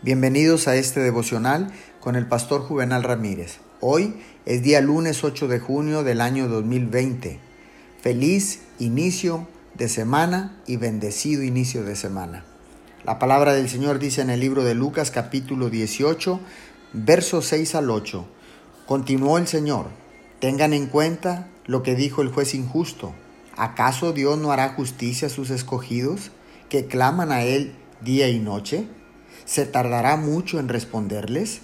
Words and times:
Bienvenidos 0.00 0.68
a 0.68 0.76
este 0.76 1.00
devocional 1.00 1.72
con 1.98 2.14
el 2.14 2.28
pastor 2.28 2.60
Juvenal 2.60 3.02
Ramírez. 3.02 3.58
Hoy 3.80 4.14
es 4.46 4.62
día 4.62 4.80
lunes 4.80 5.24
8 5.24 5.48
de 5.48 5.58
junio 5.58 6.04
del 6.04 6.20
año 6.20 6.46
2020. 6.46 7.40
Feliz 8.00 8.60
inicio 8.78 9.48
de 9.74 9.88
semana 9.88 10.56
y 10.68 10.76
bendecido 10.76 11.42
inicio 11.42 11.82
de 11.82 11.96
semana. 11.96 12.44
La 13.04 13.18
palabra 13.18 13.54
del 13.54 13.68
Señor 13.68 13.98
dice 13.98 14.22
en 14.22 14.30
el 14.30 14.38
libro 14.38 14.62
de 14.62 14.76
Lucas 14.76 15.10
capítulo 15.10 15.68
18, 15.68 16.38
versos 16.92 17.46
6 17.46 17.74
al 17.74 17.90
8. 17.90 18.24
Continuó 18.86 19.36
el 19.36 19.48
Señor, 19.48 19.86
tengan 20.38 20.74
en 20.74 20.86
cuenta 20.86 21.48
lo 21.66 21.82
que 21.82 21.96
dijo 21.96 22.22
el 22.22 22.28
juez 22.28 22.54
injusto. 22.54 23.14
¿Acaso 23.56 24.12
Dios 24.12 24.38
no 24.38 24.52
hará 24.52 24.68
justicia 24.74 25.26
a 25.26 25.30
sus 25.30 25.50
escogidos 25.50 26.30
que 26.68 26.86
claman 26.86 27.32
a 27.32 27.42
Él 27.42 27.74
día 28.00 28.28
y 28.28 28.38
noche? 28.38 28.86
¿Se 29.44 29.66
tardará 29.66 30.16
mucho 30.16 30.58
en 30.58 30.68
responderles? 30.68 31.60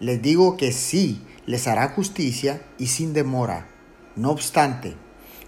Les 0.00 0.20
digo 0.20 0.56
que 0.56 0.72
sí, 0.72 1.22
les 1.46 1.66
hará 1.66 1.88
justicia 1.88 2.62
y 2.78 2.88
sin 2.88 3.12
demora. 3.12 3.68
No 4.16 4.30
obstante, 4.30 4.94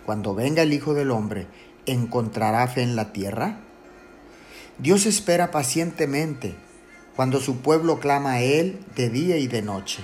cuando 0.07 0.35
venga 0.35 0.63
el 0.63 0.73
Hijo 0.73 0.95
del 0.95 1.11
Hombre, 1.11 1.47
¿encontrará 1.87 2.67
fe 2.69 2.83
en 2.83 2.97
la 2.97 3.13
tierra? 3.13 3.61
Dios 4.79 5.07
espera 5.07 5.51
pacientemente 5.51 6.55
cuando 7.17 7.41
su 7.41 7.59
pueblo 7.59 8.01
clama 8.01 8.33
a 8.33 8.43
Él 8.43 8.81
de 8.97 9.09
día 9.09 9.37
y 9.37 9.47
de 9.47 9.63
noche. 9.63 10.03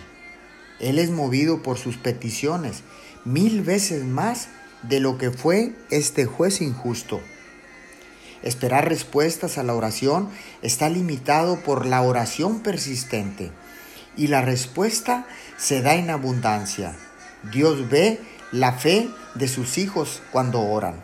Él 0.78 0.98
es 0.98 1.10
movido 1.10 1.62
por 1.62 1.76
sus 1.76 1.96
peticiones 1.96 2.82
mil 3.24 3.62
veces 3.62 4.04
más 4.04 4.48
de 4.82 5.00
lo 5.00 5.18
que 5.18 5.30
fue 5.30 5.74
este 5.90 6.24
juez 6.24 6.60
injusto. 6.60 7.20
Esperar 8.42 8.88
respuestas 8.88 9.58
a 9.58 9.62
la 9.62 9.74
oración 9.74 10.30
está 10.62 10.88
limitado 10.88 11.60
por 11.60 11.84
la 11.84 12.00
oración 12.02 12.60
persistente 12.60 13.50
y 14.16 14.28
la 14.28 14.40
respuesta 14.40 15.26
se 15.58 15.82
da 15.82 15.94
en 15.94 16.08
abundancia. 16.08 16.96
Dios 17.52 17.90
ve 17.90 18.20
la 18.50 18.72
fe 18.72 19.10
de 19.34 19.46
sus 19.46 19.76
hijos 19.76 20.22
cuando 20.32 20.62
oran. 20.62 20.94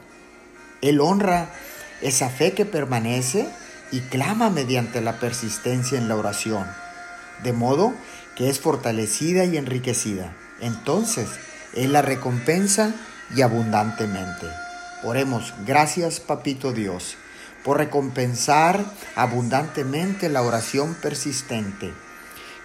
Él 0.80 1.00
honra 1.00 1.50
esa 2.00 2.30
fe 2.30 2.52
que 2.52 2.64
permanece 2.64 3.48
y 3.92 4.00
clama 4.00 4.50
mediante 4.50 5.00
la 5.00 5.20
persistencia 5.20 5.98
en 5.98 6.08
la 6.08 6.16
oración, 6.16 6.66
de 7.42 7.52
modo 7.52 7.94
que 8.34 8.48
es 8.48 8.60
fortalecida 8.60 9.44
y 9.44 9.56
enriquecida. 9.56 10.34
Entonces, 10.60 11.28
Él 11.74 11.92
la 11.92 12.02
recompensa 12.02 12.94
y 13.34 13.42
abundantemente. 13.42 14.46
Oremos, 15.04 15.54
gracias 15.66 16.20
Papito 16.20 16.72
Dios 16.72 17.16
por 17.66 17.78
recompensar 17.78 18.86
abundantemente 19.16 20.28
la 20.28 20.42
oración 20.42 20.94
persistente. 20.94 21.92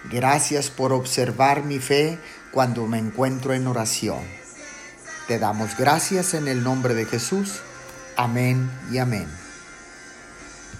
Gracias 0.04 0.70
por 0.70 0.92
observar 0.92 1.64
mi 1.64 1.80
fe 1.80 2.20
cuando 2.52 2.86
me 2.86 2.98
encuentro 2.98 3.52
en 3.52 3.66
oración. 3.66 4.20
Te 5.26 5.40
damos 5.40 5.76
gracias 5.76 6.34
en 6.34 6.46
el 6.46 6.62
nombre 6.62 6.94
de 6.94 7.06
Jesús. 7.06 7.62
Amén 8.16 8.70
y 8.92 8.98
amén. 8.98 9.26